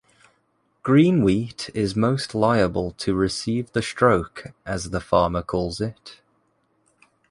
[0.81, 6.21] Green wheat is most liable to receive the stroke, as the farmer calls it.